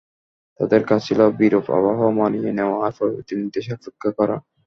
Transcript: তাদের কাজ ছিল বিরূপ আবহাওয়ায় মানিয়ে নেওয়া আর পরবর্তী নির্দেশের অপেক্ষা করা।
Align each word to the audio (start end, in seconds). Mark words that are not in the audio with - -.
তাদের 0.59 0.81
কাজ 0.85 0.99
ছিল 1.07 1.19
বিরূপ 1.39 1.65
আবহাওয়ায় 1.77 2.17
মানিয়ে 2.19 2.51
নেওয়া 2.57 2.77
আর 2.85 2.93
পরবর্তী 2.99 3.33
নির্দেশের 3.39 3.75
অপেক্ষা 3.79 4.09
করা। 4.19 4.35